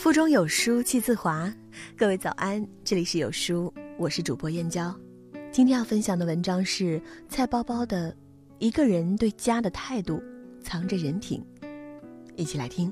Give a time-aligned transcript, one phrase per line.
[0.00, 1.54] 腹中有书气自华，
[1.94, 4.98] 各位早安，这里是有书，我是主播燕娇。
[5.52, 8.10] 今天要分享的文章是菜包包的
[8.58, 10.18] 《一个人对家的态度
[10.62, 11.44] 藏着人品》，
[12.34, 12.90] 一起来听。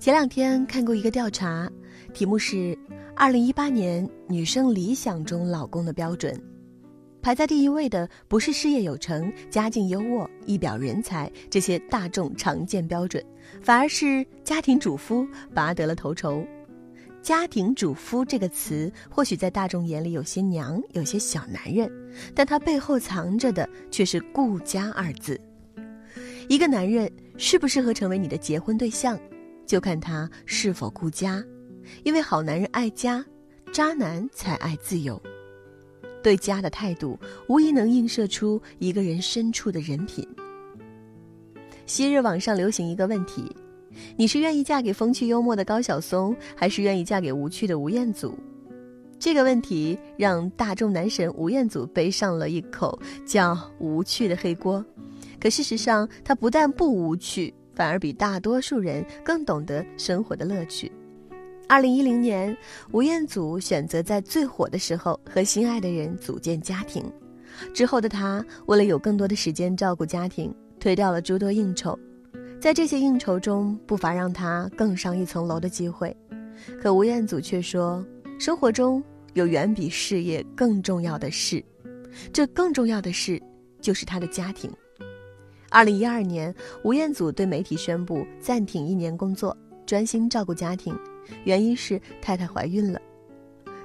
[0.00, 1.70] 前两天看过一个调查，
[2.12, 2.76] 题目是
[3.14, 6.36] “二零一八年女生理想中老公的标准”。
[7.22, 13.22] 排在第一位的不是事业有成、家境优渥、一表人才这些大众常见标准，
[13.62, 16.44] 反而是家庭主夫拔得了头筹。
[17.20, 21.90] 家庭主夫这个词，或许在大众眼里有些娘，有些小男人，
[22.34, 25.38] 但它背后藏着的却是“顾家”二字。
[26.48, 29.20] 一个男人适不适合成为你的结婚对象，
[29.66, 31.44] 就看他是否顾家，
[32.02, 33.22] 因为好男人爱家，
[33.70, 35.20] 渣男才爱自由。
[36.22, 40.26] 对家的态度，无疑能映射出一个人深处的人品。
[41.86, 43.44] 昔日网上流行一个问题：
[44.16, 48.38] 你是愿意嫁给风趣幽默的高晓松，还是愿意嫁给无趣的吴彦祖？
[49.18, 54.84] 这个问题让大众男神吴彦祖背上了一口叫“无趣”的黑锅。
[55.38, 60.90] 可事实上，他不但不无趣，反而比大多数人更懂得生活的乐趣。
[61.70, 62.56] 二零一零年，
[62.90, 67.04] 吴彦祖选择在最火的时候和心爱的人组建家庭。
[67.72, 71.96] 之后的他，为了有更多的时间照顾家庭，推掉了诸多应酬。
[72.60, 76.14] 在这些应酬中，不乏让他更上一层楼的机会。
[76.82, 78.04] 可吴彦祖却说，
[78.36, 79.00] 生活中
[79.34, 81.64] 有远比事业更重要的事，
[82.32, 83.40] 这更重要的事
[83.80, 84.68] 就是他的家庭。
[85.70, 89.56] 二零一二年，吴彦祖对媒体宣布暂停一年工作，
[89.90, 90.96] 专心照顾家庭。
[91.42, 93.02] 原因是太太怀孕了，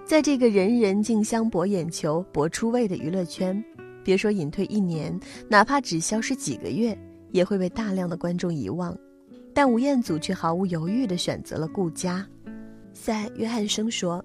[0.06, 3.64] 在这个人人竞相博眼球、博出位的娱乐圈，
[4.04, 6.96] 别说隐退一年，哪怕只消失几个月，
[7.32, 8.96] 也会被大量的观众遗忘。
[9.52, 12.24] 但吴彦祖却毫无犹豫地选择了顾家。
[12.94, 14.24] 在约翰生说：“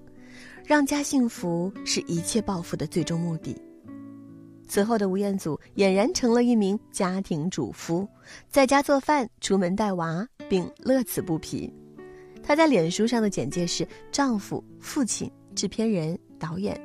[0.63, 3.59] 让家幸福是一切抱负的最终目的。”
[4.69, 8.07] 此后的吴彦祖俨然成了一名家庭主夫，
[8.49, 11.73] 在家做饭、出门带娃，并乐此不疲。
[12.43, 16.77] 她在脸书上的简介是丈夫、父亲、制片人、导演。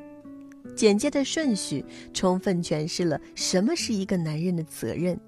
[0.77, 1.85] 简介的顺序
[2.15, 5.19] 充分诠释了什么是一个男人的责任。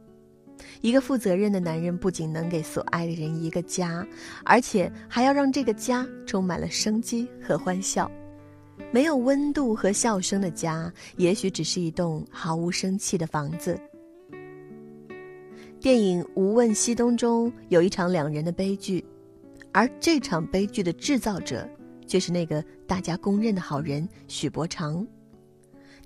[0.80, 4.06] 一个负责任的男人不仅能给所爱的人一个家，
[4.44, 8.08] 而且还要让这个家充满了生机和欢笑。
[8.92, 13.76] 没有温度和笑声的家，也许只是一栋毫无生气的房子。
[15.80, 19.04] 电影《无问西东》中有一场两人的悲剧。
[19.70, 21.68] 而这场悲剧的制造者，
[22.06, 25.06] 却是那个大家公认的好人许伯常。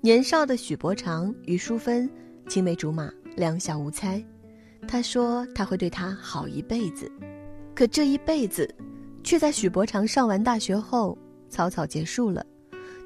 [0.01, 2.07] 年少的许伯常与淑芬
[2.47, 4.23] 青梅竹马，两小无猜。
[4.87, 7.09] 他说他会对她好一辈子，
[7.73, 8.69] 可这一辈子，
[9.23, 11.17] 却在许伯常上完大学后
[11.49, 12.45] 草草结束了。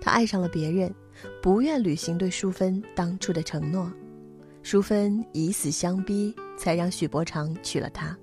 [0.01, 0.94] 他爱上了别人，
[1.41, 3.89] 不愿履行对淑芬当初的承诺。
[4.69, 8.13] 淑芬以死相逼，才让许伯常娶了她。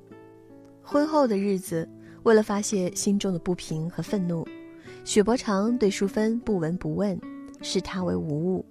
[0.82, 1.88] 婚后的日子。
[2.24, 4.46] 为了发泄心中的不平和愤怒，
[5.06, 7.18] 许伯常对淑芬不闻不问，
[7.62, 8.66] 视她为无物，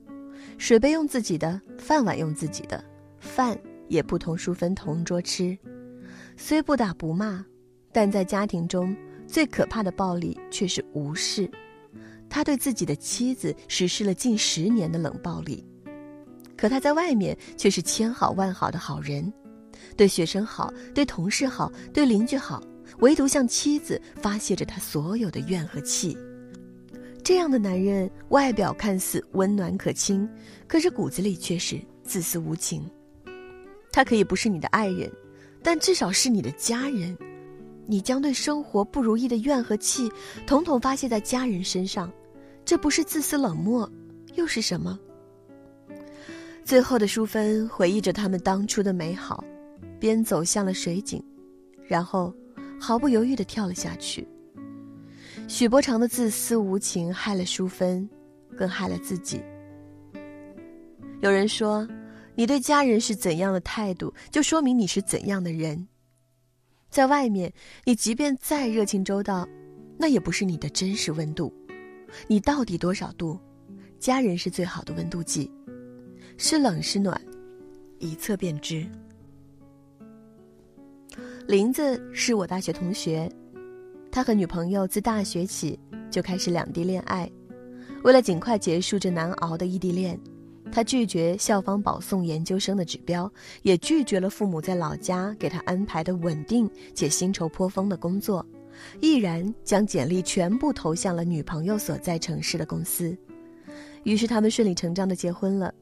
[0.60, 2.84] 水杯用自己的，饭碗用自己的，
[3.20, 3.58] 饭
[3.88, 5.58] 也不同淑芬同桌吃。
[6.38, 7.44] 虽不打不骂，
[7.92, 8.96] 但在家庭中
[9.26, 11.50] 最可怕的暴力却是无视。
[12.30, 15.66] 他对自己的妻子实施了近十年的冷暴力，
[16.58, 19.32] 可他在外面却是千好万好的好人，
[19.98, 22.62] 对学生好，对同事好，对邻居好。
[23.00, 26.16] 唯独向妻子发泄着他所有的怨和气。
[27.24, 30.30] 这样的男人，外表看似温暖可亲，
[30.68, 32.88] 可是骨子里却是自私无情。
[33.92, 35.12] 他可以不是你的爱人，
[35.64, 37.18] 但至少是你的家人。
[37.88, 40.10] 你将对生活不如意的怨和气，
[40.46, 42.12] 统统发泄在家人身上，
[42.64, 43.90] 这不是自私冷漠，
[44.36, 45.00] 又是什么？
[46.64, 49.44] 最后的淑芬回忆着他们当初的美好，
[50.00, 51.24] 边走向了水井，
[51.88, 52.34] 然后。
[52.80, 54.28] 毫不犹豫地跳了下去。
[55.48, 58.10] 许伯常的自私无情害了淑芬，
[58.58, 59.42] 更害了自己。
[61.22, 61.88] 有人说，
[62.36, 65.88] 你对家人是怎样的态度，就说明你是怎样的人。
[66.90, 67.54] 在外面，
[67.86, 69.48] 你即便再热情周到，
[69.98, 71.54] 那也不是你的真实温度。
[72.28, 73.40] 你到底多少度？
[73.98, 75.50] 家人是最好的温度计，
[76.38, 77.20] 是冷是暖，
[78.00, 78.86] 一测便知。
[81.48, 83.30] 林子是我大学同学，
[84.12, 87.30] 他和女朋友自大学起就开始两地恋爱。
[88.04, 90.20] 为了尽快结束这难熬的异地恋，
[90.72, 93.32] 他拒绝校方保送研究生的指标，
[93.62, 98.46] 也拒绝了父母在老家给他安排的稳定且薪酬颇丰的工作，
[99.00, 103.16] 毅然将简历全部投向了女朋友所在城市的公司。
[104.04, 105.74] 于是他们顺理成章的结婚了。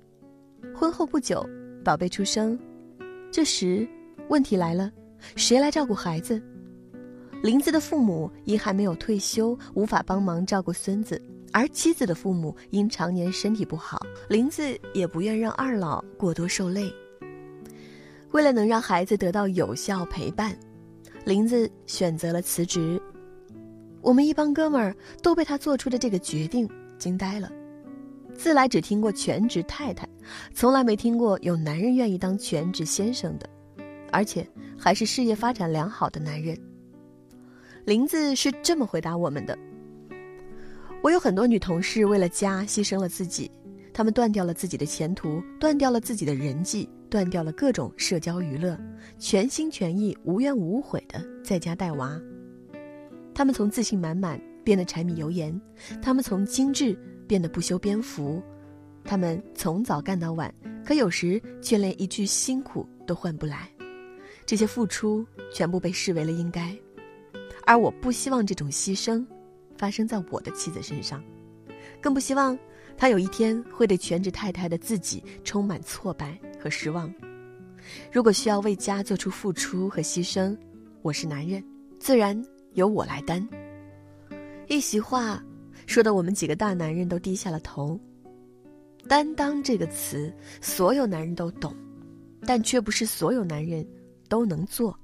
[0.75, 1.47] 婚后不久，
[1.83, 2.57] 宝贝出生。
[3.31, 3.87] 这时，
[4.29, 4.91] 问题来了：
[5.35, 6.41] 谁来照顾孩子？
[7.43, 11.17] 林子的父母因还没有退休，无法帮忙照顾孙子；
[11.51, 13.99] 而妻子的父母因常年身体不好，
[14.29, 14.63] 林子
[14.93, 16.91] 也不愿让二老过多受累。
[18.31, 20.55] 为了能让孩子得到有效陪伴，
[21.25, 23.01] 林子选择了辞职。
[24.01, 27.51] 我们一帮哥们儿都被他做出的这个决定惊呆了。
[28.41, 30.09] 自来只听过全职太太，
[30.51, 33.47] 从来没听过有男人愿意当全职先生的，
[34.11, 34.43] 而且
[34.75, 36.57] 还是事业发展良好的男人。
[37.85, 39.55] 林子是这么回答我们的
[41.03, 43.51] ：“我有很多女同事为了家牺牲了自己，
[43.93, 48.75] 她们断掉了自己的前途，断掉了自己的人际，断掉了各种社交娱乐，
[49.19, 52.19] 全心全意、无怨无悔的在家带娃。
[53.35, 55.61] 她们从自信满满变得柴米油盐，
[56.01, 56.97] 她们从精致
[57.31, 58.43] 变得不修边幅，
[59.05, 60.53] 他们从早干到晚，
[60.85, 63.69] 可有时却连一句辛苦都换不来。
[64.45, 66.77] 这些付出全部被视为了应该。”
[67.65, 69.25] 而我不希望这种牺牲
[69.77, 71.23] 发生在我的妻子身上，
[72.01, 72.59] 更不希望
[72.97, 77.09] 她有一天会对全职太太的自己充满挫败和失望。
[78.11, 80.53] 如果需要为家做出付出和牺牲，
[81.01, 81.63] 我是男人，
[81.97, 83.47] 自然由我来担。
[84.67, 85.41] 一席话
[85.91, 87.99] 说的我们几个大男人都低下了头。
[89.09, 91.75] 担当这个词，所有男人都懂，
[92.45, 93.85] 但却不是所有男人
[94.29, 94.97] 都能做。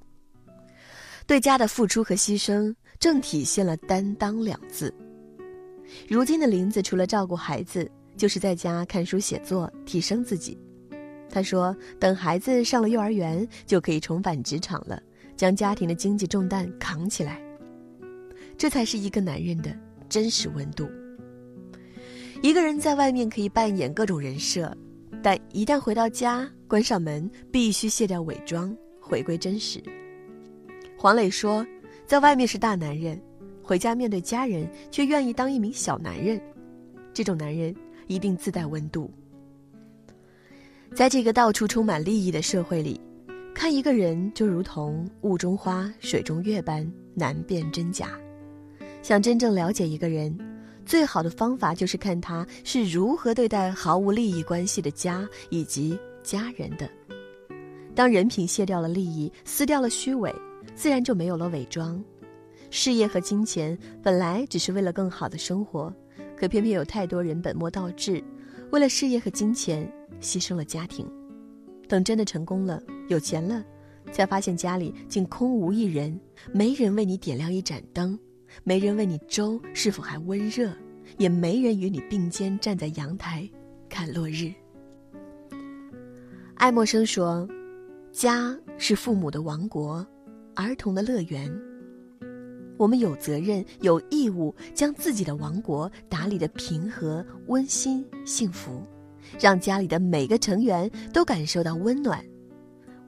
[1.25, 4.94] 对家的付出和牺牲，正体现了“担当”两字。
[6.07, 10.57] 如今的林子，除了照顾孩子，就是在家看书写作，提升自己。
[11.30, 15.01] 他说：“等孩子上了幼儿园，就可以重返职场了，
[15.36, 17.42] 将家庭的经济重担扛起来。”
[18.57, 20.88] 这才是一个男人的真实温度。
[22.42, 24.71] 一个人在外面可以扮演各种人设，
[25.24, 29.81] 但一旦回到家，关上门，必须卸掉伪装，回归真实。
[30.95, 31.65] 黄磊说
[32.06, 33.19] ：“在外面是大男人，
[33.63, 36.39] 回家面对家人却愿意当一名小男人，
[37.13, 37.75] 这种男人
[38.06, 39.12] 一定自带温度。”
[40.95, 43.01] 在这个到处充满利益的社会里，
[43.54, 48.18] 看一个人就如同雾中花、水中月般难辨真假。
[49.02, 50.38] 想真正了解一个人，
[50.86, 56.90] 最好的方法就是看他是如何对待毫无利益关系的家以及家人的。
[57.96, 60.34] 当人品卸掉了利益，撕掉了虚伪。
[60.76, 62.04] 自然就没有了伪装，
[62.70, 65.92] 事业和金钱本来只是为了更好的生活，
[66.36, 68.24] 可偏偏有太多人本末倒置，
[68.70, 69.92] 为了事业和金钱
[70.22, 71.10] 牺牲了家庭。
[71.88, 73.64] 等真的成功了，有钱了，
[74.12, 76.20] 才发现家里竟空无一人，
[76.54, 78.20] 没人为你点亮一盏灯，
[78.63, 80.71] 没人问你粥是否还温热，
[81.18, 83.50] 也没人与你并肩站在阳台
[83.89, 84.54] 看落日。
[86.56, 87.48] 爱默生说
[88.12, 90.06] ：“家是父母的王国。”
[90.56, 91.56] 儿童的乐园，
[92.77, 98.81] 我们有责任、有义务将自己的王国打理的平和、温馨、幸福，
[99.39, 102.25] 让家里的每个成员都感受到温暖。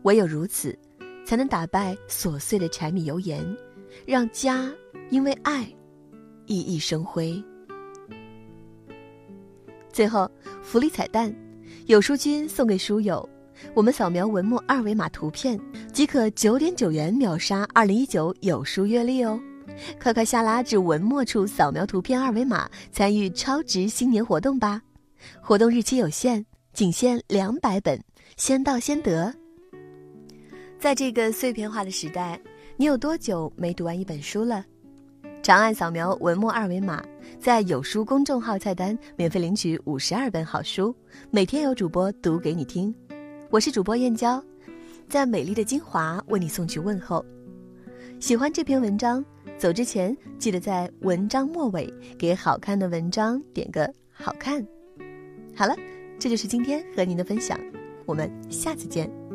[0.03, 0.77] 唯有如此，
[1.25, 3.43] 才能打败琐碎的柴米油盐，
[4.05, 4.71] 让家
[5.09, 5.63] 因为爱
[6.47, 7.43] 熠熠生辉。
[9.91, 10.29] 最后，
[10.63, 11.33] 福利彩蛋，
[11.87, 13.27] 有书君送给书友。
[13.73, 15.59] 我们扫描文末二维码图片，
[15.91, 19.37] 即可九点九元秒杀二零一九有书月历哦！
[20.01, 24.81] 快快下拉至文末处扫描图片二维码，参与超值新年活动吧！
[25.41, 28.01] 活动日期有限，仅限两百本，
[28.37, 29.33] 先到先得。
[30.79, 32.39] 在这个碎片化的时代，
[32.79, 34.65] 你有多久没读完一本书了？
[35.43, 37.03] 长按扫描文末二维码，
[37.37, 40.95] 在有书公众号菜单免费领取五十二本好书，
[41.29, 42.95] 每天有主播读给你听。
[43.49, 44.41] 我是主播燕娇，
[45.09, 47.25] 在美丽的金华为你送去问候。
[48.17, 49.25] 喜欢这篇文章，
[49.57, 54.65] 走之前记得在文章末尾给好看的文章点个好看。
[55.53, 55.75] 好了，
[56.17, 57.59] 这就是今天和您的分享，
[58.05, 59.28] 我们下次见。